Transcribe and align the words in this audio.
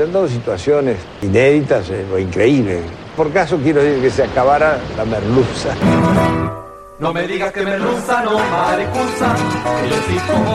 Se 0.00 0.04
han 0.04 0.14
dado 0.14 0.28
situaciones 0.28 0.96
inéditas 1.20 1.90
eh, 1.90 2.06
o 2.10 2.18
increíbles. 2.18 2.80
Por 3.14 3.30
caso 3.34 3.58
quiero 3.58 3.82
decir 3.82 4.00
que 4.00 4.10
se 4.10 4.22
acabara 4.22 4.78
la 4.96 5.04
merluza. 5.04 5.74
No 6.98 7.12
me 7.12 7.26
digas 7.26 7.52
que 7.52 7.60
merluza, 7.60 8.22
no 8.22 8.38
maricuza. 8.38 9.36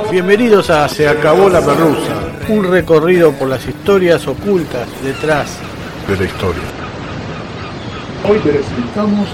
Bienvenidos 0.10 0.72
a 0.72 0.90
Se 0.90 1.08
acabó 1.08 1.48
la 1.48 1.62
merluza, 1.62 2.16
un 2.50 2.64
recorrido 2.64 3.34
por 3.34 3.48
las 3.48 3.64
historias 3.68 4.28
ocultas 4.28 4.88
detrás 5.04 5.60
de 6.08 6.18
la 6.18 6.24
historia. 6.24 6.64
Hoy 8.28 8.40
presentamos 8.40 9.30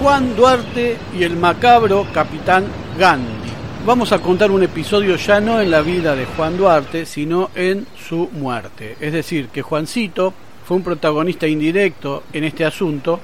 Juan 0.00 0.34
Duarte 0.36 0.96
y 1.14 1.24
el 1.24 1.36
macabro 1.36 2.06
Capitán 2.14 2.64
Gandhi. 2.98 3.39
Vamos 3.86 4.12
a 4.12 4.18
contar 4.18 4.50
un 4.50 4.62
episodio 4.62 5.16
ya 5.16 5.40
no 5.40 5.58
en 5.58 5.70
la 5.70 5.80
vida 5.80 6.14
de 6.14 6.26
Juan 6.26 6.58
Duarte, 6.58 7.06
sino 7.06 7.50
en 7.54 7.86
su 7.96 8.28
muerte. 8.30 8.96
Es 9.00 9.14
decir, 9.14 9.48
que 9.48 9.62
Juancito 9.62 10.34
fue 10.66 10.76
un 10.76 10.82
protagonista 10.82 11.46
indirecto 11.46 12.24
en 12.34 12.44
este 12.44 12.66
asunto, 12.66 13.20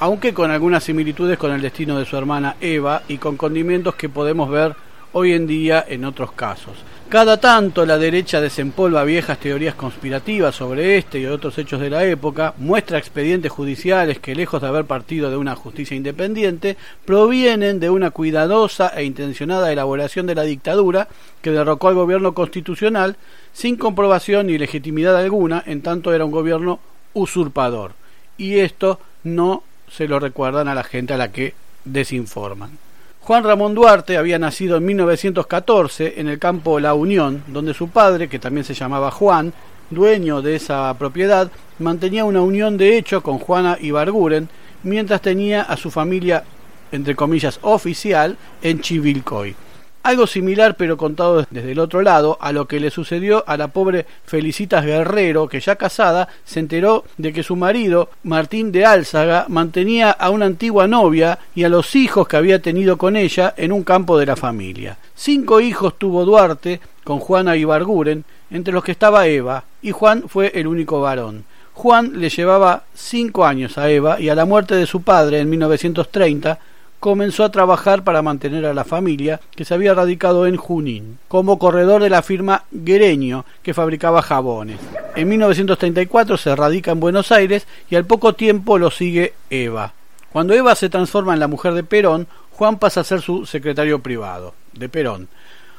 aunque 0.00 0.34
con 0.34 0.50
algunas 0.50 0.82
similitudes 0.82 1.38
con 1.38 1.52
el 1.52 1.62
destino 1.62 1.96
de 1.96 2.04
su 2.04 2.16
hermana 2.16 2.56
Eva 2.60 3.02
y 3.06 3.18
con 3.18 3.36
condimentos 3.36 3.94
que 3.94 4.08
podemos 4.08 4.50
ver 4.50 4.74
hoy 5.12 5.32
en 5.32 5.46
día 5.46 5.84
en 5.86 6.04
otros 6.04 6.32
casos. 6.32 6.74
Cada 7.12 7.36
tanto 7.36 7.84
la 7.84 7.98
derecha 7.98 8.40
desempolva 8.40 9.04
viejas 9.04 9.38
teorías 9.38 9.74
conspirativas 9.74 10.54
sobre 10.54 10.96
este 10.96 11.20
y 11.20 11.26
otros 11.26 11.58
hechos 11.58 11.78
de 11.78 11.90
la 11.90 12.04
época, 12.06 12.54
muestra 12.56 12.96
expedientes 12.96 13.52
judiciales 13.52 14.18
que 14.18 14.34
lejos 14.34 14.62
de 14.62 14.68
haber 14.68 14.86
partido 14.86 15.30
de 15.30 15.36
una 15.36 15.54
justicia 15.54 15.94
independiente, 15.94 16.78
provienen 17.04 17.80
de 17.80 17.90
una 17.90 18.12
cuidadosa 18.12 18.88
e 18.96 19.04
intencionada 19.04 19.70
elaboración 19.70 20.26
de 20.26 20.34
la 20.34 20.44
dictadura 20.44 21.08
que 21.42 21.50
derrocó 21.50 21.88
al 21.88 21.96
gobierno 21.96 22.32
constitucional 22.32 23.16
sin 23.52 23.76
comprobación 23.76 24.46
ni 24.46 24.56
legitimidad 24.56 25.14
alguna, 25.18 25.62
en 25.66 25.82
tanto 25.82 26.14
era 26.14 26.24
un 26.24 26.30
gobierno 26.30 26.80
usurpador. 27.12 27.92
Y 28.38 28.60
esto 28.60 28.98
no 29.22 29.64
se 29.90 30.08
lo 30.08 30.18
recuerdan 30.18 30.66
a 30.68 30.74
la 30.74 30.82
gente 30.82 31.12
a 31.12 31.18
la 31.18 31.30
que 31.30 31.52
desinforman. 31.84 32.78
Juan 33.24 33.44
Ramón 33.44 33.72
Duarte 33.76 34.16
había 34.16 34.36
nacido 34.40 34.78
en 34.78 34.84
1914 34.84 36.14
en 36.16 36.26
el 36.26 36.40
campo 36.40 36.80
La 36.80 36.94
Unión, 36.94 37.44
donde 37.46 37.72
su 37.72 37.88
padre, 37.88 38.28
que 38.28 38.40
también 38.40 38.64
se 38.64 38.74
llamaba 38.74 39.12
Juan, 39.12 39.52
dueño 39.90 40.42
de 40.42 40.56
esa 40.56 40.92
propiedad, 40.98 41.48
mantenía 41.78 42.24
una 42.24 42.40
unión 42.40 42.76
de 42.76 42.98
hecho 42.98 43.22
con 43.22 43.38
Juana 43.38 43.78
Ibarguren, 43.80 44.48
mientras 44.82 45.22
tenía 45.22 45.62
a 45.62 45.76
su 45.76 45.92
familia, 45.92 46.42
entre 46.90 47.14
comillas, 47.14 47.60
oficial 47.62 48.36
en 48.60 48.80
Chivilcoy. 48.80 49.54
Algo 50.02 50.26
similar 50.26 50.76
pero 50.76 50.96
contado 50.96 51.46
desde 51.48 51.70
el 51.70 51.78
otro 51.78 52.02
lado 52.02 52.36
a 52.40 52.50
lo 52.50 52.66
que 52.66 52.80
le 52.80 52.90
sucedió 52.90 53.44
a 53.46 53.56
la 53.56 53.68
pobre 53.68 54.04
Felicitas 54.24 54.84
Guerrero, 54.84 55.48
que 55.48 55.60
ya 55.60 55.76
casada 55.76 56.28
se 56.44 56.58
enteró 56.58 57.04
de 57.18 57.32
que 57.32 57.44
su 57.44 57.54
marido, 57.54 58.10
Martín 58.24 58.72
de 58.72 58.84
Álzaga, 58.84 59.46
mantenía 59.48 60.10
a 60.10 60.30
una 60.30 60.46
antigua 60.46 60.88
novia 60.88 61.38
y 61.54 61.62
a 61.62 61.68
los 61.68 61.94
hijos 61.94 62.26
que 62.26 62.36
había 62.36 62.60
tenido 62.60 62.98
con 62.98 63.14
ella 63.14 63.54
en 63.56 63.70
un 63.70 63.84
campo 63.84 64.18
de 64.18 64.26
la 64.26 64.34
familia. 64.34 64.98
Cinco 65.14 65.60
hijos 65.60 65.96
tuvo 65.96 66.24
Duarte 66.24 66.80
con 67.04 67.20
Juana 67.20 67.56
Ibarguren, 67.56 68.24
entre 68.50 68.74
los 68.74 68.82
que 68.82 68.92
estaba 68.92 69.28
Eva, 69.28 69.62
y 69.82 69.92
Juan 69.92 70.24
fue 70.26 70.50
el 70.54 70.66
único 70.66 71.00
varón. 71.00 71.44
Juan 71.74 72.20
le 72.20 72.28
llevaba 72.28 72.84
cinco 72.92 73.46
años 73.46 73.78
a 73.78 73.88
Eva 73.88 74.20
y 74.20 74.28
a 74.28 74.34
la 74.34 74.44
muerte 74.44 74.74
de 74.74 74.86
su 74.86 75.02
padre 75.02 75.38
en 75.38 75.48
1930 75.48 76.58
comenzó 77.02 77.42
a 77.42 77.50
trabajar 77.50 78.04
para 78.04 78.22
mantener 78.22 78.64
a 78.64 78.74
la 78.74 78.84
familia 78.84 79.40
que 79.56 79.64
se 79.64 79.74
había 79.74 79.92
radicado 79.92 80.46
en 80.46 80.56
Junín, 80.56 81.18
como 81.26 81.58
corredor 81.58 82.00
de 82.00 82.08
la 82.08 82.22
firma 82.22 82.62
Guereño, 82.70 83.44
que 83.64 83.74
fabricaba 83.74 84.22
jabones. 84.22 84.78
En 85.16 85.28
1934 85.28 86.36
se 86.36 86.54
radica 86.54 86.92
en 86.92 87.00
Buenos 87.00 87.32
Aires 87.32 87.66
y 87.90 87.96
al 87.96 88.04
poco 88.04 88.34
tiempo 88.34 88.78
lo 88.78 88.92
sigue 88.92 89.34
Eva. 89.50 89.94
Cuando 90.32 90.54
Eva 90.54 90.76
se 90.76 90.90
transforma 90.90 91.34
en 91.34 91.40
la 91.40 91.48
mujer 91.48 91.74
de 91.74 91.82
Perón, 91.82 92.28
Juan 92.52 92.78
pasa 92.78 93.00
a 93.00 93.04
ser 93.04 93.20
su 93.20 93.46
secretario 93.46 93.98
privado, 93.98 94.54
de 94.72 94.88
Perón. 94.88 95.26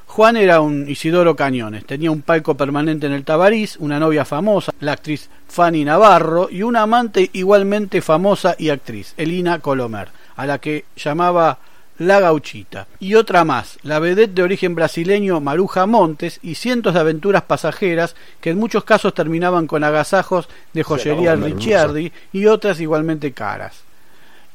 Juan 0.08 0.36
era 0.36 0.60
un 0.60 0.90
Isidoro 0.90 1.38
Cañones, 1.38 1.86
tenía 1.86 2.12
un 2.12 2.22
palco 2.22 2.58
permanente 2.58 3.08
en 3.08 3.14
el 3.14 3.24
Tabarís, 3.24 3.78
una 3.78 3.98
novia 3.98 4.26
famosa, 4.26 4.74
la 4.82 4.92
actriz 4.92 5.30
Fanny 5.48 5.86
Navarro, 5.86 6.50
y 6.52 6.64
una 6.64 6.82
amante 6.82 7.30
igualmente 7.32 8.02
famosa 8.02 8.58
y 8.60 8.70
actriz, 8.70 9.14
Elina 9.16 9.60
Colomer, 9.60 10.10
a 10.36 10.46
la 10.46 10.60
que 10.60 10.86
llamaba 10.96 11.60
La 11.98 12.20
Gauchita, 12.20 12.88
y 13.00 13.16
otra 13.16 13.44
más, 13.44 13.78
la 13.84 14.00
vedette 14.00 14.34
de 14.34 14.44
origen 14.44 14.76
brasileño 14.76 15.40
Maruja 15.40 15.86
Montes, 15.86 16.40
y 16.42 16.56
cientos 16.56 16.94
de 16.94 17.00
aventuras 17.00 17.44
pasajeras 17.44 18.16
que 18.42 18.50
en 18.52 18.60
muchos 18.60 18.84
casos 18.84 19.14
terminaban 19.14 19.68
con 19.68 19.84
agasajos 19.84 20.50
de 20.74 20.84
joyería 20.84 21.36
Ricciardi 21.36 22.12
y 22.32 22.46
otras 22.48 22.80
igualmente 22.80 23.32
caras. 23.32 23.84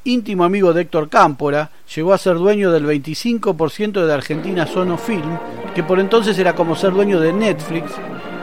Íntimo 0.04 0.44
amigo 0.44 0.72
de 0.72 0.82
Héctor 0.82 1.08
Cámpora, 1.08 1.70
llegó 1.94 2.12
a 2.12 2.19
ser 2.19 2.36
dueño 2.36 2.70
del 2.70 2.86
25% 2.86 4.06
de 4.06 4.14
Argentina 4.14 4.66
Sono 4.66 4.96
Film, 4.96 5.38
que 5.74 5.82
por 5.82 6.00
entonces 6.00 6.38
era 6.38 6.54
como 6.54 6.76
ser 6.76 6.92
dueño 6.92 7.20
de 7.20 7.32
Netflix, 7.32 7.92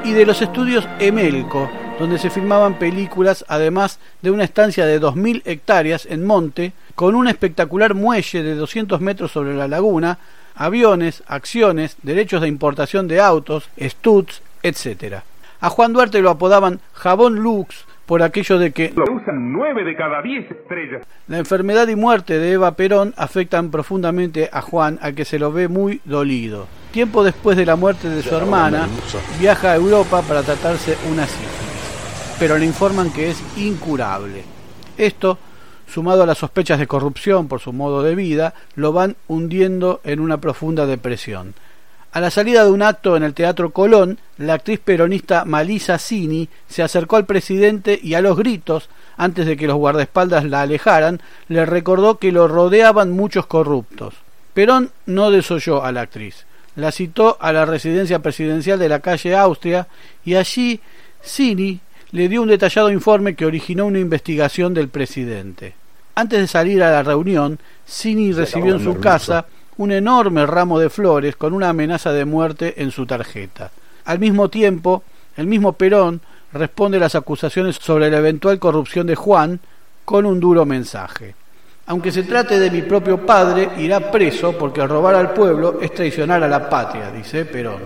y 0.03 0.11
de 0.11 0.25
los 0.25 0.41
estudios 0.41 0.88
Emelco, 0.99 1.69
donde 2.00 2.18
se 2.18 2.30
filmaban 2.30 2.80
películas, 2.80 3.45
además 3.47 4.00
de 4.21 4.31
una 4.31 4.44
estancia 4.44 4.86
de 4.86 5.01
2.000 5.01 5.42
hectáreas 5.45 6.06
en 6.06 6.25
monte, 6.25 6.74
con 6.95 7.15
un 7.15 7.27
espectacular 7.27 7.94
muelle 7.94 8.44
de 8.44 8.56
200 8.56 9.01
metros 9.01 9.31
sobre 9.31 9.56
la 9.56 9.68
laguna, 9.68 10.18
aviones, 10.56 11.24
acciones, 11.27 11.97
derechos 12.03 12.42
de 12.42 12.47
importación 12.47 13.07
de 13.07 13.21
autos, 13.21 13.69
studs, 13.80 14.42
etc. 14.63 15.18
A 15.59 15.69
Juan 15.69 15.94
Duarte 15.94 16.21
lo 16.21 16.30
apodaban 16.30 16.80
Jabón 16.94 17.36
Lux, 17.36 17.86
por 18.06 18.21
aquello 18.21 18.59
de 18.59 18.71
que 18.71 18.94
lo 18.95 19.03
usan 19.12 19.51
nueve 19.51 19.83
de 19.83 19.95
cada 19.95 20.21
diez 20.21 20.50
estrellas. 20.50 21.06
La 21.27 21.39
enfermedad 21.39 21.88
y 21.88 21.95
muerte 21.95 22.38
de 22.38 22.53
Eva 22.53 22.75
Perón 22.75 23.13
afectan 23.18 23.71
profundamente 23.71 24.50
a 24.51 24.62
Juan, 24.62 25.00
a 25.01 25.12
que 25.12 25.25
se 25.25 25.39
lo 25.39 25.51
ve 25.51 25.68
muy 25.68 26.01
dolido. 26.06 26.68
Tiempo 26.91 27.24
después 27.24 27.57
de 27.57 27.65
la 27.65 27.75
muerte 27.75 28.07
de 28.09 28.21
su 28.21 28.36
hermana, 28.36 28.88
viaja 29.39 29.71
a 29.71 29.75
Europa 29.75 30.21
para 30.21 30.44
tratarse 30.44 30.98
una 31.12 31.25
sífilis, 31.25 31.64
pero 32.39 32.57
le 32.57 32.65
informan 32.65 33.11
que 33.11 33.29
es 33.29 33.41
incurable. 33.57 34.43
Esto, 34.97 35.37
sumado 35.87 36.23
a 36.23 36.25
las 36.25 36.37
sospechas 36.37 36.79
de 36.79 36.87
corrupción 36.87 37.47
por 37.47 37.59
su 37.59 37.71
modo 37.73 38.03
de 38.03 38.15
vida, 38.15 38.53
lo 38.75 38.91
van 38.91 39.15
hundiendo 39.27 40.01
en 40.03 40.19
una 40.19 40.39
profunda 40.39 40.85
depresión. 40.85 41.53
A 42.11 42.21
la 42.21 42.31
salida 42.31 42.63
de 42.63 42.71
un 42.71 42.81
acto 42.81 43.17
en 43.17 43.23
el 43.23 43.33
Teatro 43.33 43.71
Colón, 43.71 44.19
la 44.37 44.53
actriz 44.53 44.79
peronista 44.79 45.43
Malisa 45.43 45.97
Cini 45.97 46.47
se 46.67 46.81
acercó 46.81 47.17
al 47.17 47.25
presidente 47.25 47.99
y 48.01 48.13
a 48.13 48.21
los 48.21 48.38
gritos, 48.38 48.89
antes 49.17 49.45
de 49.45 49.57
que 49.57 49.67
los 49.67 49.75
guardaespaldas 49.75 50.45
la 50.45 50.61
alejaran, 50.61 51.21
le 51.49 51.65
recordó 51.65 52.17
que 52.17 52.31
lo 52.31 52.47
rodeaban 52.47 53.11
muchos 53.11 53.47
corruptos. 53.47 54.13
Perón 54.53 54.91
no 55.05 55.29
desoyó 55.29 55.83
a 55.83 55.91
la 55.91 56.01
actriz. 56.01 56.45
La 56.77 56.93
citó 56.93 57.38
a 57.41 57.51
la 57.51 57.65
residencia 57.65 58.19
presidencial 58.19 58.79
de 58.79 58.89
la 58.89 59.01
calle 59.01 59.35
Austria 59.35 59.88
y 60.23 60.35
allí 60.35 60.79
Cini 61.21 61.81
le 62.15 62.29
dio 62.29 62.41
un 62.41 62.47
detallado 62.47 62.89
informe 62.89 63.35
que 63.35 63.45
originó 63.45 63.85
una 63.85 64.00
investigación 64.00 64.73
del 64.73 64.88
presidente. 64.88 65.73
Antes 66.15 66.39
de 66.39 66.47
salir 66.47 66.81
a 66.81 66.89
la 66.89 67.03
reunión, 67.03 67.59
Cini 67.85 68.31
recibió 68.31 68.73
en 68.73 68.81
su 68.81 69.01
casa 69.01 69.47
un 69.75 69.91
enorme 69.91 70.45
ramo 70.45 70.79
de 70.79 70.89
flores 70.89 71.35
con 71.35 71.51
una 71.51 71.67
amenaza 71.67 72.13
de 72.13 72.23
muerte 72.23 72.81
en 72.81 72.91
su 72.91 73.06
tarjeta. 73.06 73.69
Al 74.06 74.19
mismo 74.19 74.50
tiempo, 74.50 75.03
el 75.35 75.45
mismo 75.45 75.73
Perón 75.73 76.21
responde 76.53 76.95
a 76.95 77.01
las 77.01 77.15
acusaciones 77.15 77.75
sobre 77.81 78.09
la 78.09 78.19
eventual 78.19 78.59
corrupción 78.59 79.07
de 79.07 79.15
Juan 79.15 79.59
con 80.06 80.25
un 80.25 80.39
duro 80.39 80.65
mensaje. 80.65 81.35
Aunque 81.88 82.13
se 82.13 82.23
trate 82.23 82.59
de 82.59 82.71
mi 82.71 82.83
propio 82.83 83.25
padre, 83.25 83.71
irá 83.77 84.09
preso 84.09 84.57
porque 84.57 84.88
robar 84.88 85.15
al 85.15 85.33
pueblo 85.33 85.81
es 85.81 85.94
traicionar 85.94 86.41
a 86.41 86.47
la 86.47 86.69
patria, 86.69 87.12
dice 87.12 87.44
Perón. 87.44 87.81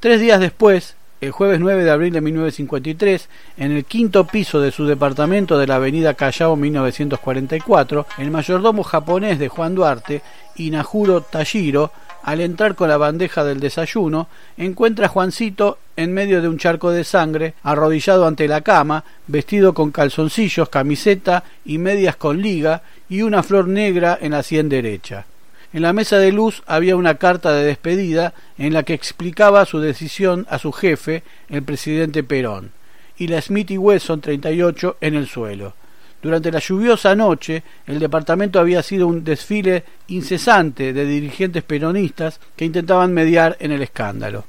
Tres 0.00 0.20
días 0.20 0.38
después, 0.38 0.97
el 1.20 1.30
jueves 1.32 1.60
9 1.60 1.84
de 1.84 1.90
abril 1.90 2.12
de 2.12 2.20
1953, 2.20 3.28
en 3.56 3.72
el 3.72 3.84
quinto 3.84 4.26
piso 4.26 4.60
de 4.60 4.70
su 4.70 4.86
departamento 4.86 5.58
de 5.58 5.66
la 5.66 5.76
avenida 5.76 6.14
Callao 6.14 6.56
1944, 6.56 8.06
el 8.18 8.30
mayordomo 8.30 8.84
japonés 8.84 9.38
de 9.38 9.48
Juan 9.48 9.74
Duarte, 9.74 10.22
Inajuro 10.56 11.22
Tashiro, 11.22 11.90
al 12.22 12.40
entrar 12.40 12.74
con 12.74 12.88
la 12.88 12.96
bandeja 12.98 13.44
del 13.44 13.60
desayuno, 13.60 14.28
encuentra 14.56 15.06
a 15.06 15.08
Juancito 15.08 15.78
en 15.96 16.12
medio 16.12 16.42
de 16.42 16.48
un 16.48 16.58
charco 16.58 16.90
de 16.90 17.04
sangre, 17.04 17.54
arrodillado 17.62 18.26
ante 18.26 18.46
la 18.46 18.60
cama, 18.60 19.04
vestido 19.26 19.72
con 19.72 19.90
calzoncillos, 19.90 20.68
camiseta 20.68 21.44
y 21.64 21.78
medias 21.78 22.16
con 22.16 22.40
liga, 22.40 22.82
y 23.08 23.22
una 23.22 23.42
flor 23.42 23.66
negra 23.66 24.18
en 24.20 24.32
la 24.32 24.42
sien 24.42 24.68
derecha. 24.68 25.24
En 25.70 25.82
la 25.82 25.92
mesa 25.92 26.18
de 26.18 26.32
luz 26.32 26.62
había 26.66 26.96
una 26.96 27.16
carta 27.16 27.52
de 27.52 27.62
despedida 27.62 28.32
en 28.56 28.72
la 28.72 28.84
que 28.84 28.94
explicaba 28.94 29.66
su 29.66 29.80
decisión 29.80 30.46
a 30.48 30.58
su 30.58 30.72
jefe, 30.72 31.22
el 31.50 31.62
presidente 31.62 32.24
Perón, 32.24 32.70
y 33.18 33.28
la 33.28 33.42
Smith 33.42 33.70
y 33.70 33.76
Wesson 33.76 34.22
38 34.22 34.96
en 35.02 35.14
el 35.14 35.26
suelo. 35.26 35.74
Durante 36.22 36.50
la 36.50 36.58
lluviosa 36.58 37.14
noche, 37.14 37.62
el 37.86 37.98
departamento 37.98 38.58
había 38.58 38.82
sido 38.82 39.06
un 39.06 39.24
desfile 39.24 39.84
incesante 40.08 40.94
de 40.94 41.04
dirigentes 41.04 41.62
peronistas 41.62 42.40
que 42.56 42.64
intentaban 42.64 43.12
mediar 43.12 43.58
en 43.60 43.70
el 43.70 43.82
escándalo. 43.82 44.46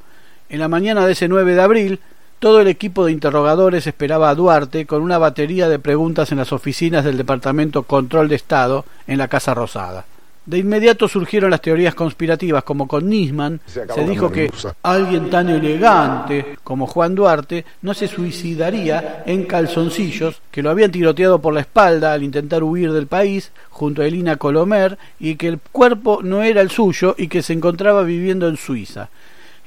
En 0.48 0.60
la 0.60 0.70
mañana 0.70 1.06
de 1.06 1.12
ese 1.12 1.28
9 1.28 1.54
de 1.54 1.62
abril, 1.62 2.00
todo 2.40 2.62
el 2.62 2.70
equipo 2.70 3.06
de 3.06 3.12
interrogadores 3.12 3.86
esperaba 3.86 4.30
a 4.30 4.36
Duarte 4.36 4.86
con 4.86 5.02
una 5.02 5.18
batería 5.18 5.68
de 5.68 5.80
preguntas 5.80 6.32
en 6.32 6.38
las 6.38 6.54
oficinas 6.54 7.04
del 7.04 7.18
Departamento 7.18 7.84
Control 7.84 8.30
de 8.30 8.38
Estado 8.38 8.86
en 9.06 9.18
la 9.18 9.28
Casa 9.28 9.54
Rosada. 9.54 10.06
De 10.50 10.58
inmediato 10.58 11.08
surgieron 11.08 11.52
las 11.52 11.62
teorías 11.62 11.94
conspirativas, 11.94 12.64
como 12.64 12.88
con 12.88 13.08
Nisman 13.08 13.60
se, 13.68 13.86
dijo 14.04 14.32
que 14.32 14.52
alguien 14.82 15.30
tan 15.30 15.48
elegante 15.48 16.58
como 16.64 16.88
Juan 16.88 17.14
Duarte 17.14 17.66
no 17.84 17.94
se 17.94 18.08
suicidaría 18.08 19.22
en 19.28 19.44
calzoncillos, 19.44 20.42
que 20.50 20.64
lo 20.64 20.72
habían 20.72 20.90
tiroteado 20.90 21.38
por 21.40 21.54
la 21.54 21.60
espalda 21.60 22.14
al 22.14 22.24
intentar 22.24 22.64
huir 22.64 22.92
del 22.92 23.06
país 23.06 23.52
junto 23.70 24.02
a 24.02 24.08
Elina 24.08 24.38
Colomer 24.38 24.98
y 25.20 25.36
que 25.36 25.50
el 25.50 25.60
cuerpo 25.60 26.22
no 26.24 26.42
era 26.42 26.62
el 26.62 26.72
suyo 26.72 27.14
y 27.16 27.28
que 27.28 27.44
se 27.44 27.54
encontraba 27.54 28.02
viviendo 28.02 28.48
en 28.48 28.58
Suiza. 28.58 29.10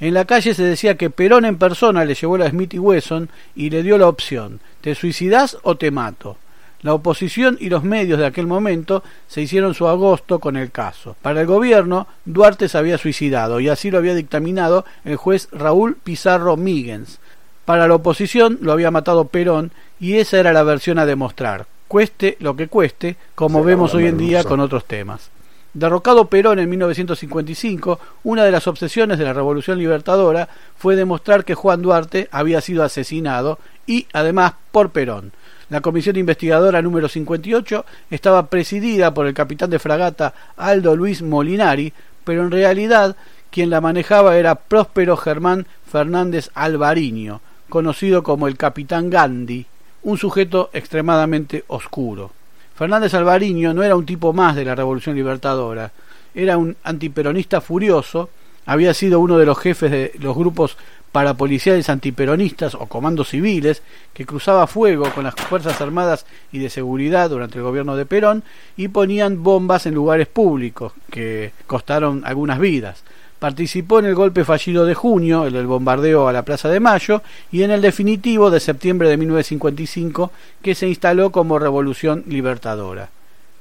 En 0.01 0.13
la 0.13 0.25
calle 0.25 0.53
se 0.53 0.63
decía 0.63 0.97
que 0.97 1.09
Perón 1.09 1.45
en 1.45 1.57
persona 1.57 2.03
le 2.03 2.13
llevó 2.13 2.37
la 2.37 2.49
Smith 2.49 2.73
y 2.73 2.79
Wesson 2.79 3.29
y 3.55 3.69
le 3.69 3.83
dio 3.83 3.97
la 3.97 4.09
opción, 4.09 4.59
¿te 4.81 4.95
suicidas 4.95 5.57
o 5.63 5.77
te 5.77 5.91
mato? 5.91 6.35
La 6.83 6.93
oposición 6.93 7.57
y 7.61 7.69
los 7.69 7.83
medios 7.83 8.19
de 8.19 8.25
aquel 8.25 8.45
momento 8.45 9.03
se 9.27 9.41
hicieron 9.41 9.73
su 9.73 9.87
agosto 9.87 10.39
con 10.39 10.57
el 10.57 10.69
caso. 10.69 11.15
Para 11.21 11.39
el 11.39 11.47
gobierno, 11.47 12.07
Duarte 12.25 12.67
se 12.67 12.77
había 12.77 12.97
suicidado 12.97 13.61
y 13.61 13.69
así 13.69 13.89
lo 13.89 13.97
había 13.97 14.13
dictaminado 14.13 14.83
el 15.05 15.15
juez 15.15 15.47
Raúl 15.53 15.95
Pizarro 16.03 16.57
Míguez. 16.57 17.19
Para 17.63 17.87
la 17.87 17.95
oposición 17.95 18.59
lo 18.61 18.73
había 18.73 18.91
matado 18.91 19.29
Perón 19.29 19.71
y 19.97 20.17
esa 20.17 20.37
era 20.37 20.51
la 20.51 20.63
versión 20.63 20.99
a 20.99 21.05
demostrar, 21.05 21.67
cueste 21.87 22.35
lo 22.41 22.57
que 22.57 22.67
cueste, 22.67 23.15
como 23.33 23.63
vemos 23.63 23.93
hoy 23.93 24.07
en 24.07 24.17
día 24.17 24.43
con 24.43 24.59
otros 24.59 24.83
temas. 24.83 25.31
Derrocado 25.73 26.27
Perón 26.27 26.59
en 26.59 26.69
1955, 26.69 27.99
una 28.25 28.43
de 28.43 28.51
las 28.51 28.67
obsesiones 28.67 29.17
de 29.17 29.23
la 29.23 29.33
Revolución 29.33 29.79
Libertadora 29.79 30.49
fue 30.77 30.97
demostrar 30.97 31.45
que 31.45 31.55
Juan 31.55 31.81
Duarte 31.81 32.27
había 32.31 32.59
sido 32.59 32.83
asesinado 32.83 33.57
y, 33.87 34.05
además, 34.13 34.53
por 34.71 34.91
Perón. 34.91 35.31
La 35.69 35.81
comisión 35.81 36.17
investigadora 36.17 36.81
número 36.81 37.07
58 37.07 37.85
estaba 38.11 38.47
presidida 38.47 39.13
por 39.13 39.27
el 39.27 39.33
capitán 39.33 39.69
de 39.69 39.79
fragata 39.79 40.33
Aldo 40.57 40.95
Luis 40.95 41.21
Molinari, 41.21 41.93
pero 42.23 42.43
en 42.43 42.51
realidad 42.51 43.15
quien 43.49 43.69
la 43.69 43.81
manejaba 43.81 44.37
era 44.37 44.55
Próspero 44.55 45.15
Germán 45.15 45.65
Fernández 45.85 46.49
Alvariño, 46.53 47.41
conocido 47.69 48.23
como 48.23 48.47
el 48.47 48.57
capitán 48.57 49.09
Gandhi, 49.09 49.65
un 50.03 50.17
sujeto 50.17 50.69
extremadamente 50.73 51.63
oscuro. 51.67 52.31
Fernández 52.75 53.13
Alvariño 53.13 53.73
no 53.73 53.83
era 53.83 53.95
un 53.95 54.05
tipo 54.05 54.33
más 54.33 54.55
de 54.55 54.65
la 54.65 54.75
Revolución 54.75 55.15
Libertadora, 55.15 55.91
era 56.33 56.57
un 56.57 56.75
antiperonista 56.83 57.61
furioso, 57.61 58.29
había 58.65 58.93
sido 58.93 59.19
uno 59.19 59.37
de 59.37 59.45
los 59.45 59.57
jefes 59.57 59.91
de 59.91 60.11
los 60.19 60.35
grupos 60.35 60.77
para 61.13 61.35
policiales 61.35 61.89
antiperonistas 61.89 62.73
o 62.73 62.87
comandos 62.87 63.29
civiles 63.29 63.83
que 64.13 64.25
cruzaba 64.25 64.65
fuego 64.65 65.05
con 65.13 65.23
las 65.23 65.35
Fuerzas 65.35 65.79
Armadas 65.79 66.25
y 66.51 66.57
de 66.57 66.71
Seguridad 66.71 67.29
durante 67.29 67.59
el 67.59 67.63
gobierno 67.63 67.95
de 67.95 68.07
Perón 68.07 68.43
y 68.75 68.87
ponían 68.87 69.43
bombas 69.43 69.85
en 69.85 69.93
lugares 69.93 70.27
públicos 70.27 70.91
que 71.11 71.51
costaron 71.67 72.23
algunas 72.25 72.59
vidas. 72.59 73.03
Participó 73.37 73.99
en 73.99 74.05
el 74.05 74.15
golpe 74.15 74.43
fallido 74.43 74.85
de 74.85 74.95
junio, 74.95 75.45
el 75.45 75.53
del 75.53 75.67
bombardeo 75.67 76.27
a 76.27 76.33
la 76.33 76.43
Plaza 76.43 76.69
de 76.69 76.79
Mayo, 76.79 77.21
y 77.51 77.61
en 77.63 77.71
el 77.71 77.81
definitivo 77.81 78.49
de 78.49 78.61
septiembre 78.61 79.09
de 79.09 79.17
1955, 79.17 80.31
que 80.61 80.75
se 80.75 80.87
instaló 80.87 81.31
como 81.31 81.59
Revolución 81.59 82.23
Libertadora. 82.25 83.09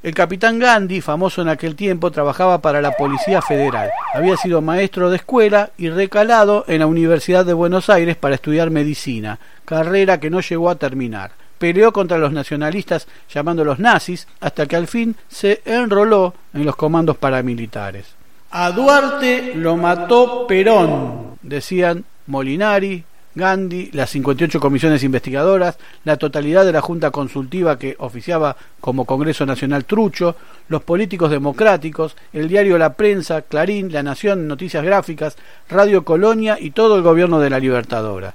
El 0.03 0.15
capitán 0.15 0.59
Gandhi, 0.59 1.01
famoso 1.01 1.43
en 1.43 1.49
aquel 1.49 1.77
tiempo, 1.77 2.11
trabajaba 2.11 2.61
para 2.61 2.83
la 2.83 2.91
Policía 2.91 3.41
Federal. 3.41 3.91
Había 4.13 4.37
sido 4.37 4.61
maestro 4.61 5.11
de 5.11 5.17
escuela 5.17 5.71
y 5.79 5.91
recalado 5.91 6.65
en 6.67 6.81
la 6.81 6.87
Universidad 6.87 7.47
de 7.47 7.53
Buenos 7.53 7.89
Aires 7.89 8.17
para 8.17 8.35
estudiar 8.35 8.71
medicina, 8.71 9.39
carrera 9.65 10.19
que 10.19 10.29
no 10.29 10.41
llegó 10.41 10.71
a 10.71 10.75
terminar. 10.75 11.31
Peleó 11.57 11.93
contra 11.93 12.19
los 12.19 12.33
nacionalistas 12.33 13.07
llamándolos 13.33 13.79
nazis 13.79 14.27
hasta 14.41 14.67
que 14.67 14.75
al 14.75 14.89
fin 14.89 15.15
se 15.29 15.63
enroló 15.65 16.35
en 16.53 16.65
los 16.65 16.75
comandos 16.75 17.17
paramilitares. 17.17 18.07
A 18.51 18.73
Duarte 18.73 19.53
lo 19.55 19.77
mató 19.77 20.49
Perón, 20.49 21.39
decían 21.43 22.05
Molinari, 22.27 23.05
Gandhi, 23.35 23.91
las 23.93 24.11
58 24.11 24.61
comisiones 24.61 25.03
investigadoras, 25.03 25.79
la 26.05 26.17
totalidad 26.17 26.65
de 26.65 26.73
la 26.73 26.81
Junta 26.81 27.11
Consultiva 27.11 27.79
que 27.79 27.97
oficiaba 27.99 28.57
como 28.81 29.05
Congreso 29.05 29.47
Nacional 29.47 29.85
Trucho, 29.85 30.37
los 30.69 30.83
políticos 30.83 31.31
democráticos, 31.31 32.17
el 32.33 32.49
diario 32.49 32.79
La 32.79 32.95
Prensa, 32.95 33.43
Clarín, 33.43 33.93
La 33.93 34.03
Nación, 34.03 34.47
Noticias 34.47 34.85
Gráficas, 34.85 35.37
Radio 35.69 36.05
Colonia 36.05 36.59
y 36.61 36.73
todo 36.73 36.97
el 36.97 37.03
gobierno 37.03 37.41
de 37.41 37.51
la 37.51 37.59
Libertadora. 37.59 38.35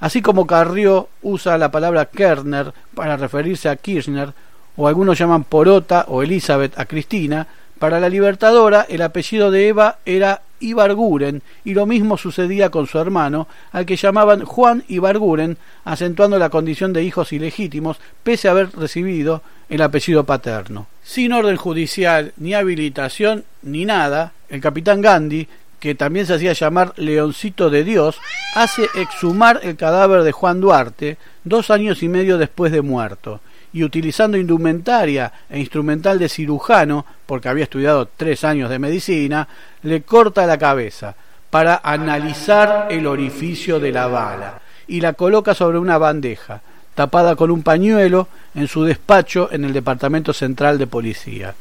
Así 0.00 0.22
como 0.22 0.46
Carrió 0.46 1.08
usa 1.22 1.58
la 1.58 1.70
palabra 1.70 2.06
Kerner 2.06 2.72
para 2.94 3.18
referirse 3.18 3.68
a 3.68 3.76
Kirchner, 3.76 4.32
o 4.76 4.88
algunos 4.88 5.18
llaman 5.18 5.44
Porota 5.44 6.06
o 6.08 6.22
Elizabeth 6.22 6.78
a 6.78 6.86
Cristina, 6.86 7.46
para 7.80 7.98
la 7.98 8.10
Libertadora 8.10 8.86
el 8.90 9.00
apellido 9.00 9.50
de 9.50 9.68
Eva 9.68 9.96
era 10.04 10.42
Ibarguren 10.60 11.42
y 11.64 11.72
lo 11.72 11.86
mismo 11.86 12.18
sucedía 12.18 12.68
con 12.68 12.86
su 12.86 12.98
hermano, 12.98 13.48
al 13.72 13.86
que 13.86 13.96
llamaban 13.96 14.44
Juan 14.44 14.84
Ibarguren, 14.86 15.56
acentuando 15.84 16.38
la 16.38 16.50
condición 16.50 16.92
de 16.92 17.02
hijos 17.02 17.32
ilegítimos, 17.32 17.96
pese 18.22 18.48
a 18.48 18.50
haber 18.50 18.70
recibido 18.76 19.42
el 19.70 19.80
apellido 19.80 20.24
paterno. 20.24 20.88
Sin 21.02 21.32
orden 21.32 21.56
judicial, 21.56 22.34
ni 22.36 22.52
habilitación, 22.52 23.44
ni 23.62 23.86
nada, 23.86 24.34
el 24.50 24.60
capitán 24.60 25.00
Gandhi, 25.00 25.48
que 25.80 25.94
también 25.94 26.26
se 26.26 26.34
hacía 26.34 26.52
llamar 26.52 26.92
Leoncito 26.96 27.70
de 27.70 27.82
Dios, 27.82 28.18
hace 28.56 28.88
exhumar 28.94 29.60
el 29.62 29.76
cadáver 29.76 30.22
de 30.22 30.32
Juan 30.32 30.60
Duarte 30.60 31.16
dos 31.44 31.70
años 31.70 32.02
y 32.02 32.10
medio 32.10 32.36
después 32.36 32.72
de 32.72 32.82
muerto 32.82 33.40
y 33.72 33.84
utilizando 33.84 34.36
indumentaria 34.36 35.32
e 35.48 35.58
instrumental 35.58 36.18
de 36.18 36.28
cirujano, 36.28 37.06
porque 37.26 37.48
había 37.48 37.64
estudiado 37.64 38.08
tres 38.16 38.44
años 38.44 38.70
de 38.70 38.78
medicina, 38.78 39.46
le 39.82 40.02
corta 40.02 40.46
la 40.46 40.58
cabeza 40.58 41.14
para 41.50 41.80
analizar 41.82 42.88
el 42.90 43.06
orificio 43.06 43.80
de 43.80 43.92
la 43.92 44.06
bala 44.06 44.60
y 44.86 45.00
la 45.00 45.12
coloca 45.12 45.54
sobre 45.54 45.78
una 45.78 45.98
bandeja, 45.98 46.62
tapada 46.94 47.36
con 47.36 47.50
un 47.50 47.62
pañuelo, 47.62 48.28
en 48.54 48.66
su 48.66 48.84
despacho 48.84 49.48
en 49.52 49.64
el 49.64 49.72
Departamento 49.72 50.32
Central 50.32 50.78
de 50.78 50.86
Policía. 50.86 51.54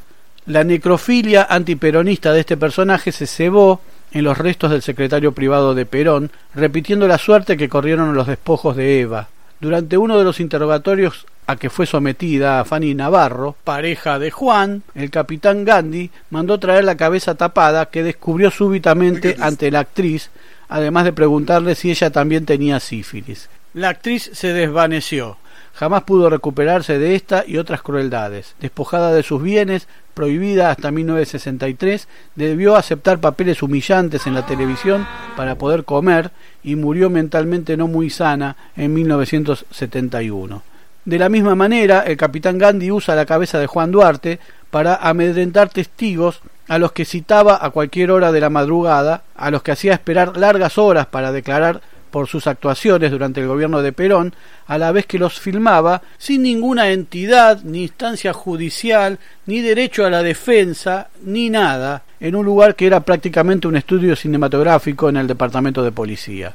La 0.48 0.64
necrofilia 0.64 1.46
antiperonista 1.48 2.34
de 2.34 2.40
este 2.40 2.58
personaje 2.58 3.12
se 3.12 3.28
cebó 3.28 3.82
en 4.12 4.24
los 4.24 4.38
restos 4.38 4.72
del 4.72 4.82
secretario 4.82 5.32
privado 5.34 5.76
de 5.76 5.86
Perón, 5.86 6.32
repitiendo 6.56 7.08
la 7.08 7.20
suerte 7.20 7.58
que 7.58 7.70
corrieron 7.70 8.16
los 8.16 8.26
despojos 8.26 8.76
de 8.76 9.02
Eva. 9.02 9.28
Durante 9.60 9.98
uno 9.98 10.18
de 10.18 10.24
los 10.24 10.40
interrogatorios 10.40 11.28
a 11.50 11.56
que 11.56 11.72
fue 11.72 11.88
sometida 11.88 12.64
Fanny 12.64 12.94
Navarro, 12.94 13.56
pareja 13.64 14.20
de 14.20 14.30
Juan, 14.30 14.84
el 14.94 15.10
capitán 15.10 15.66
Gandhi 15.66 16.12
mandó 16.30 16.60
traer 16.60 16.84
la 16.84 16.96
cabeza 16.96 17.34
tapada 17.34 17.88
que 17.88 18.04
descubrió 18.04 18.52
súbitamente 18.52 19.36
ante 19.40 19.72
la 19.72 19.80
actriz, 19.80 20.30
además 20.68 21.06
de 21.06 21.14
preguntarle 21.14 21.74
si 21.74 21.90
ella 21.90 22.12
también 22.12 22.46
tenía 22.46 22.80
sífilis. 22.80 23.50
La 23.74 23.90
actriz 23.90 24.30
se 24.32 24.54
desvaneció. 24.54 25.38
Jamás 25.74 26.04
pudo 26.04 26.30
recuperarse 26.30 27.00
de 27.00 27.16
esta 27.16 27.44
y 27.48 27.58
otras 27.58 27.82
crueldades. 27.82 28.54
Despojada 28.60 29.12
de 29.12 29.24
sus 29.24 29.42
bienes, 29.42 29.88
prohibida 30.14 30.70
hasta 30.70 30.92
1963, 30.92 32.08
debió 32.36 32.76
aceptar 32.76 33.20
papeles 33.22 33.64
humillantes 33.64 34.28
en 34.28 34.36
la 34.36 34.46
televisión 34.46 35.08
para 35.36 35.56
poder 35.56 35.84
comer 35.84 36.30
y 36.62 36.76
murió 36.76 37.10
mentalmente 37.10 37.76
no 37.76 37.88
muy 37.88 38.12
sana 38.12 38.56
en 38.78 38.94
1971. 38.94 40.69
De 41.10 41.18
la 41.18 41.28
misma 41.28 41.56
manera, 41.56 42.02
el 42.02 42.18
capitán 42.18 42.60
Gandhi 42.60 42.92
usa 42.92 43.16
la 43.16 43.26
cabeza 43.26 43.58
de 43.58 43.66
Juan 43.66 43.90
Duarte 43.90 44.40
para 44.70 44.94
amedrentar 44.94 45.70
testigos 45.70 46.40
a 46.68 46.78
los 46.78 46.92
que 46.92 47.04
citaba 47.04 47.66
a 47.66 47.72
cualquier 47.72 48.12
hora 48.12 48.32
de 48.32 48.40
la 48.40 48.52
madrugada, 48.52 49.24
a 49.36 49.50
los 49.50 49.64
que 49.64 49.72
hacía 49.72 49.94
esperar 49.94 50.38
largas 50.38 50.78
horas 50.78 51.08
para 51.08 51.32
declarar 51.32 51.82
por 52.12 52.28
sus 52.28 52.46
actuaciones 52.46 53.10
durante 53.10 53.42
el 53.42 53.48
gobierno 53.48 53.82
de 53.82 53.92
Perón, 53.92 54.36
a 54.68 54.78
la 54.78 54.92
vez 54.92 55.08
que 55.08 55.18
los 55.18 55.40
filmaba 55.40 56.04
sin 56.20 56.44
ninguna 56.44 56.92
entidad, 56.92 57.64
ni 57.64 57.82
instancia 57.82 58.32
judicial, 58.32 59.18
ni 59.48 59.62
derecho 59.62 60.06
a 60.06 60.12
la 60.12 60.22
defensa, 60.22 61.08
ni 61.24 61.50
nada, 61.50 62.04
en 62.20 62.36
un 62.36 62.46
lugar 62.46 62.76
que 62.76 62.86
era 62.86 63.00
prácticamente 63.00 63.68
un 63.68 63.78
estudio 63.78 64.16
cinematográfico 64.16 65.10
en 65.10 65.18
el 65.18 65.26
departamento 65.26 65.82
de 65.82 65.92
policía. 65.92 66.54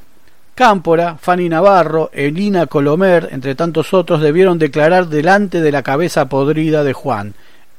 Cámpora, 0.55 1.17
Fanny 1.17 1.49
Navarro, 1.49 2.09
Elina 2.13 2.65
Colomer, 2.67 3.27
entre 3.33 3.55
tantos 3.55 3.93
otros, 3.93 4.21
debieron 4.21 4.57
declarar 4.57 5.07
delante 5.09 5.59
de 5.59 5.69
la 5.69 5.83
cabeza 5.83 6.29
podrida 6.29 6.85
de 6.85 6.93
Juan. 6.93 7.33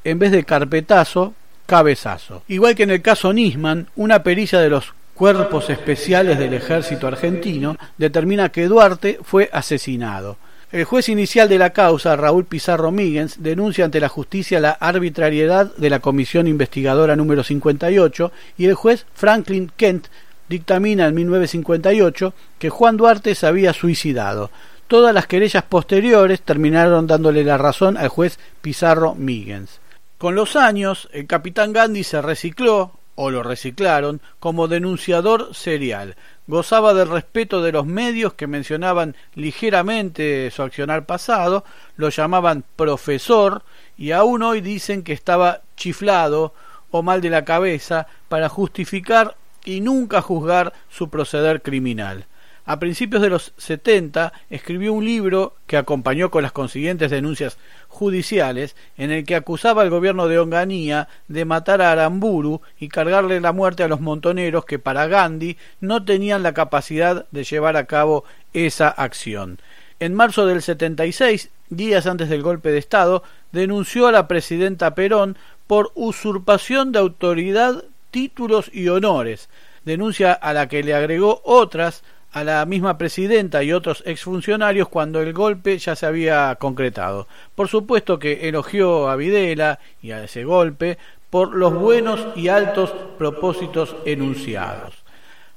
En 0.04 0.18
vez 0.18 0.30
de 0.30 0.44
carpetazo, 0.44 1.32
cabezazo. 1.64 2.42
Igual 2.48 2.74
que 2.74 2.82
en 2.82 2.90
el 2.90 3.00
caso 3.00 3.32
Nisman, 3.32 3.88
una 3.96 4.22
pericia 4.22 4.60
de 4.60 4.68
los 4.68 4.92
cuerpos 5.14 5.70
especiales 5.70 6.38
del 6.38 6.52
ejército 6.52 7.06
argentino 7.06 7.78
determina 7.96 8.50
que 8.50 8.68
Duarte 8.68 9.18
fue 9.22 9.48
asesinado. 9.54 10.36
El 10.70 10.84
juez 10.84 11.08
inicial 11.08 11.48
de 11.48 11.58
la 11.58 11.70
causa, 11.70 12.14
Raúl 12.16 12.44
Pizarro 12.44 12.90
Míguez, 12.90 13.36
denuncia 13.38 13.86
ante 13.86 14.00
la 14.00 14.10
justicia 14.10 14.60
la 14.60 14.72
arbitrariedad 14.72 15.74
de 15.76 15.88
la 15.88 16.00
comisión 16.00 16.46
investigadora 16.46 17.16
número 17.16 17.42
58 17.42 18.32
y 18.58 18.66
el 18.66 18.74
juez 18.74 19.06
Franklin 19.14 19.72
Kent 19.76 20.08
dictamina 20.48 21.06
en 21.06 21.14
1958 21.14 22.34
que 22.58 22.70
Juan 22.70 22.96
Duarte 22.96 23.34
se 23.34 23.46
había 23.46 23.72
suicidado. 23.72 24.50
Todas 24.88 25.12
las 25.12 25.26
querellas 25.26 25.64
posteriores 25.64 26.42
terminaron 26.42 27.06
dándole 27.06 27.42
la 27.42 27.58
razón 27.58 27.96
al 27.96 28.08
juez 28.08 28.38
Pizarro 28.60 29.14
Míguez. 29.14 29.80
Con 30.18 30.34
los 30.34 30.56
años, 30.56 31.08
el 31.12 31.26
capitán 31.26 31.72
Gandhi 31.72 32.04
se 32.04 32.22
recicló, 32.22 32.92
o 33.16 33.30
lo 33.30 33.42
reciclaron, 33.42 34.20
como 34.38 34.68
denunciador 34.68 35.54
serial. 35.54 36.16
Gozaba 36.46 36.94
del 36.94 37.08
respeto 37.08 37.62
de 37.62 37.72
los 37.72 37.86
medios 37.86 38.34
que 38.34 38.46
mencionaban 38.46 39.16
ligeramente 39.34 40.50
su 40.50 40.62
accionar 40.62 41.04
pasado, 41.04 41.64
lo 41.96 42.08
llamaban 42.10 42.64
profesor, 42.76 43.62
y 43.98 44.12
aún 44.12 44.42
hoy 44.42 44.60
dicen 44.60 45.02
que 45.02 45.12
estaba 45.12 45.62
chiflado 45.76 46.54
o 46.90 47.02
mal 47.02 47.20
de 47.20 47.30
la 47.30 47.44
cabeza 47.44 48.06
para 48.28 48.48
justificar 48.48 49.34
y 49.66 49.82
nunca 49.82 50.22
juzgar 50.22 50.72
su 50.88 51.10
proceder 51.10 51.60
criminal. 51.60 52.24
A 52.68 52.80
principios 52.80 53.22
de 53.22 53.30
los 53.30 53.52
70 53.58 54.32
escribió 54.50 54.92
un 54.92 55.04
libro 55.04 55.54
que 55.68 55.76
acompañó 55.76 56.32
con 56.32 56.42
las 56.42 56.50
consiguientes 56.50 57.12
denuncias 57.12 57.58
judiciales 57.86 58.74
en 58.96 59.12
el 59.12 59.24
que 59.24 59.36
acusaba 59.36 59.82
al 59.82 59.90
gobierno 59.90 60.26
de 60.26 60.40
Onganía 60.40 61.06
de 61.28 61.44
matar 61.44 61.80
a 61.80 61.92
Aramburu 61.92 62.62
y 62.80 62.88
cargarle 62.88 63.40
la 63.40 63.52
muerte 63.52 63.84
a 63.84 63.88
los 63.88 64.00
montoneros 64.00 64.64
que 64.64 64.80
para 64.80 65.06
Gandhi 65.06 65.56
no 65.80 66.04
tenían 66.04 66.42
la 66.42 66.54
capacidad 66.54 67.26
de 67.30 67.44
llevar 67.44 67.76
a 67.76 67.86
cabo 67.86 68.24
esa 68.52 68.88
acción. 68.88 69.60
En 70.00 70.14
marzo 70.14 70.44
del 70.44 70.60
76, 70.60 71.50
días 71.70 72.06
antes 72.08 72.28
del 72.28 72.42
golpe 72.42 72.72
de 72.72 72.78
Estado, 72.78 73.22
denunció 73.52 74.08
a 74.08 74.12
la 74.12 74.26
presidenta 74.26 74.96
Perón 74.96 75.38
por 75.68 75.92
usurpación 75.94 76.90
de 76.90 76.98
autoridad 76.98 77.84
títulos 78.10 78.70
y 78.72 78.88
honores, 78.88 79.48
denuncia 79.84 80.32
a 80.32 80.52
la 80.52 80.68
que 80.68 80.82
le 80.82 80.94
agregó 80.94 81.40
otras 81.44 82.02
a 82.32 82.44
la 82.44 82.66
misma 82.66 82.98
presidenta 82.98 83.62
y 83.62 83.72
otros 83.72 84.02
exfuncionarios 84.04 84.88
cuando 84.88 85.22
el 85.22 85.32
golpe 85.32 85.78
ya 85.78 85.96
se 85.96 86.04
había 86.04 86.54
concretado. 86.56 87.26
Por 87.54 87.68
supuesto 87.68 88.18
que 88.18 88.48
elogió 88.48 89.08
a 89.08 89.16
Videla 89.16 89.78
y 90.02 90.10
a 90.10 90.22
ese 90.22 90.44
golpe 90.44 90.98
por 91.30 91.54
los 91.54 91.72
buenos 91.72 92.20
y 92.36 92.48
altos 92.48 92.92
propósitos 93.16 93.96
enunciados. 94.04 94.94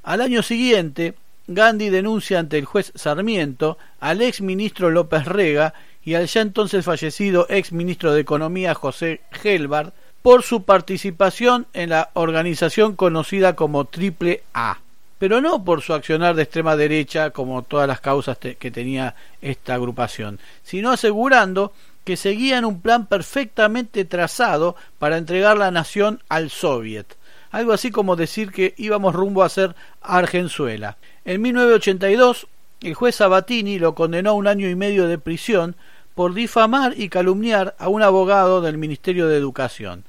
Al 0.04 0.22
año 0.22 0.42
siguiente, 0.42 1.16
Gandhi 1.48 1.90
denuncia 1.90 2.40
ante 2.40 2.58
el 2.58 2.66
juez 2.66 2.94
Sarmiento 2.96 3.78
al 4.00 4.22
ex 4.22 4.40
ministro 4.40 4.90
López 4.90 5.26
Rega 5.26 5.74
y 6.04 6.14
al 6.14 6.28
ya 6.28 6.42
entonces 6.42 6.86
fallecido 6.86 7.46
ex 7.50 7.74
ministro 7.74 8.14
de 8.14 8.22
Economía 8.22 8.74
José 8.74 9.22
Gelbard 9.32 9.92
por 10.22 10.44
su 10.44 10.64
participación 10.64 11.68
en 11.74 11.90
la 11.90 12.10
organización 12.14 12.96
conocida 12.96 13.56
como 13.56 13.86
Triple 13.86 14.44
A, 14.54 14.80
pero 15.18 15.42
no 15.42 15.64
por 15.64 15.82
su 15.82 15.94
accionar 15.94 16.36
de 16.36 16.44
extrema 16.44 16.76
derecha 16.76 17.32
como 17.32 17.64
todas 17.64 17.88
las 17.88 18.02
causas 18.02 18.38
que 18.38 18.72
tenía 18.72 19.16
esta 19.42 19.76
agrupación, 19.76 20.40
sino 20.64 20.92
asegurando 20.92 21.74
que 22.04 22.18
seguían 22.18 22.66
un 22.66 22.82
plan 22.82 23.06
perfectamente 23.06 24.06
trazado 24.06 24.76
para 24.98 25.18
entregar 25.18 25.58
la 25.58 25.72
nación 25.72 26.22
al 26.28 26.50
soviet, 26.50 27.18
algo 27.52 27.74
así 27.74 27.92
como 27.92 28.16
decir 28.16 28.52
que 28.52 28.74
íbamos 28.78 29.14
rumbo 29.14 29.44
a 29.44 29.50
ser 29.50 29.76
Argenzuela. 30.02 30.98
En 31.26 31.42
1982, 31.42 32.48
el 32.82 32.94
juez 32.94 33.16
Sabatini 33.16 33.78
lo 33.78 33.96
condenó 33.96 34.32
a 34.32 34.34
un 34.34 34.48
año 34.48 34.70
y 34.70 34.76
medio 34.76 35.08
de 35.08 35.18
prisión 35.18 35.76
por 36.16 36.34
difamar 36.34 36.94
y 36.98 37.10
calumniar 37.10 37.76
a 37.78 37.90
un 37.90 38.02
abogado 38.02 38.62
del 38.62 38.78
Ministerio 38.78 39.28
de 39.28 39.38
Educación. 39.38 40.04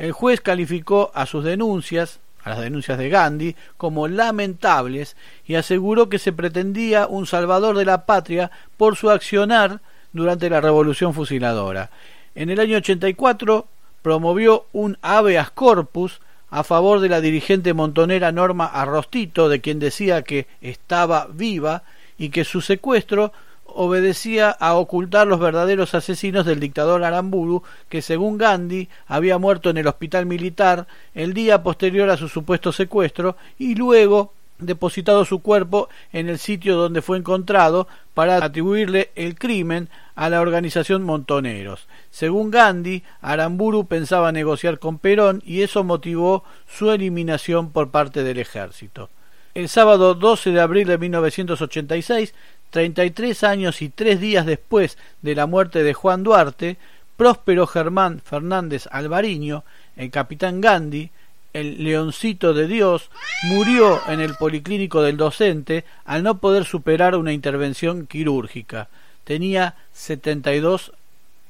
El 0.00 0.12
juez 0.12 0.40
calificó 0.40 1.10
a 1.12 1.26
sus 1.26 1.44
denuncias, 1.44 2.20
a 2.42 2.48
las 2.48 2.60
denuncias 2.60 2.96
de 2.96 3.10
Gandhi, 3.10 3.54
como 3.76 4.08
lamentables 4.08 5.14
y 5.46 5.56
aseguró 5.56 6.08
que 6.08 6.18
se 6.18 6.32
pretendía 6.32 7.06
un 7.06 7.26
salvador 7.26 7.76
de 7.76 7.84
la 7.84 8.06
patria 8.06 8.50
por 8.78 8.96
su 8.96 9.10
accionar 9.10 9.82
durante 10.14 10.48
la 10.48 10.62
revolución 10.62 11.12
fusiladora. 11.12 11.90
En 12.34 12.48
el 12.48 12.60
año 12.60 12.78
84 12.78 13.68
promovió 14.00 14.64
un 14.72 14.96
habeas 15.02 15.50
corpus 15.50 16.22
a 16.48 16.64
favor 16.64 17.00
de 17.00 17.10
la 17.10 17.20
dirigente 17.20 17.74
montonera 17.74 18.32
Norma 18.32 18.64
Arrostito, 18.64 19.50
de 19.50 19.60
quien 19.60 19.80
decía 19.80 20.22
que 20.22 20.46
estaba 20.62 21.28
viva 21.30 21.82
y 22.16 22.30
que 22.30 22.46
su 22.46 22.62
secuestro 22.62 23.34
obedecía 23.74 24.50
a 24.50 24.74
ocultar 24.74 25.26
los 25.26 25.40
verdaderos 25.40 25.94
asesinos 25.94 26.46
del 26.46 26.60
dictador 26.60 27.04
Aramburu, 27.04 27.62
que 27.88 28.02
según 28.02 28.38
Gandhi 28.38 28.88
había 29.06 29.38
muerto 29.38 29.70
en 29.70 29.78
el 29.78 29.86
hospital 29.86 30.26
militar 30.26 30.86
el 31.14 31.34
día 31.34 31.62
posterior 31.62 32.10
a 32.10 32.16
su 32.16 32.28
supuesto 32.28 32.72
secuestro 32.72 33.36
y 33.58 33.74
luego 33.74 34.32
depositado 34.60 35.24
su 35.24 35.40
cuerpo 35.40 35.88
en 36.12 36.28
el 36.28 36.38
sitio 36.38 36.76
donde 36.76 37.02
fue 37.02 37.18
encontrado 37.18 37.88
para 38.14 38.44
atribuirle 38.44 39.10
el 39.14 39.36
crimen 39.36 39.88
a 40.14 40.28
la 40.28 40.40
organización 40.40 41.02
Montoneros. 41.02 41.86
Según 42.10 42.50
Gandhi, 42.50 43.02
Aramburu 43.20 43.86
pensaba 43.86 44.32
negociar 44.32 44.78
con 44.78 44.98
Perón 44.98 45.42
y 45.44 45.62
eso 45.62 45.84
motivó 45.84 46.44
su 46.68 46.90
eliminación 46.90 47.70
por 47.70 47.90
parte 47.90 48.22
del 48.22 48.38
ejército. 48.38 49.08
El 49.54 49.68
sábado 49.68 50.14
12 50.14 50.52
de 50.52 50.60
abril 50.60 50.86
de 50.86 50.98
1986, 50.98 52.34
33 52.70 53.44
años 53.44 53.82
y 53.82 53.88
tres 53.88 54.20
días 54.20 54.46
después 54.46 54.96
de 55.22 55.34
la 55.34 55.46
muerte 55.46 55.82
de 55.82 55.94
Juan 55.94 56.22
Duarte, 56.22 56.76
Próspero 57.16 57.66
Germán 57.66 58.20
Fernández 58.24 58.88
Alvariño, 58.90 59.64
el 59.96 60.10
capitán 60.10 60.60
Gandhi, 60.60 61.10
el 61.52 61.82
leoncito 61.82 62.54
de 62.54 62.66
Dios, 62.66 63.10
murió 63.42 64.00
en 64.08 64.20
el 64.20 64.34
policlínico 64.36 65.02
del 65.02 65.16
docente 65.16 65.84
al 66.04 66.22
no 66.22 66.38
poder 66.38 66.64
superar 66.64 67.16
una 67.16 67.32
intervención 67.32 68.06
quirúrgica. 68.06 68.88
Tenía 69.24 69.74
72 69.92 70.92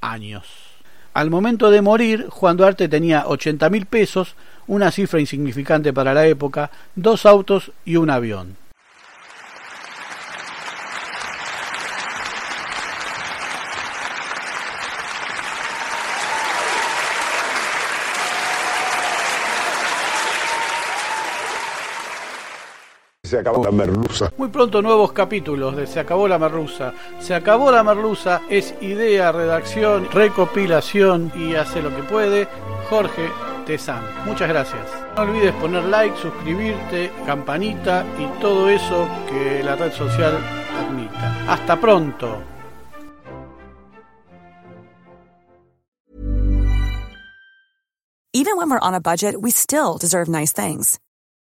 años. 0.00 0.47
Al 1.12 1.29
momento 1.29 1.71
de 1.71 1.83
morir, 1.83 2.27
Juan 2.31 2.57
Duarte 2.57 2.89
tenía 2.89 3.27
ochenta 3.27 3.69
mil 3.69 3.87
pesos, 3.87 4.37
una 4.67 4.91
cifra 4.91 5.21
insignificante 5.21 5.93
para 5.93 6.15
la 6.15 6.27
época, 6.27 6.71
dos 6.95 7.27
autos 7.27 7.73
y 7.85 7.97
un 7.97 8.11
avión. 8.11 8.57
Se 23.31 23.39
acabó 23.39 23.63
la 23.63 23.71
merluza. 23.71 24.33
Muy 24.39 24.49
pronto 24.49 24.83
nuevos 24.83 25.13
capítulos 25.13 25.77
de 25.77 25.87
Se 25.87 26.01
acabó 26.01 26.27
la 26.27 26.37
merluza. 26.37 26.93
Se 27.21 27.33
acabó 27.33 27.71
la 27.71 27.85
merluza 27.85 28.41
es 28.51 28.75
idea, 28.81 29.31
redacción, 29.31 30.11
recopilación 30.11 31.31
y 31.37 31.55
hace 31.55 31.81
lo 31.81 31.95
que 31.95 32.03
puede 32.03 32.49
Jorge 32.89 33.31
Tezán. 33.67 34.03
Muchas 34.27 34.49
gracias. 34.49 34.83
No 35.15 35.23
olvides 35.23 35.55
poner 35.55 35.85
like, 35.85 36.17
suscribirte, 36.17 37.13
campanita 37.25 38.05
y 38.19 38.27
todo 38.41 38.69
eso 38.69 39.07
que 39.29 39.63
la 39.63 39.77
red 39.77 39.93
social 39.93 40.37
admita. 40.77 41.53
Hasta 41.53 41.81
pronto. 41.81 42.43
Even 48.33 48.57
when 48.57 48.71
we're 48.71 48.81
on 48.81 48.95
a 48.95 49.01
budget, 49.01 49.41
we 49.41 49.53
still 49.53 49.99
deserve 49.99 50.29
nice 50.29 50.53
things. 50.53 50.99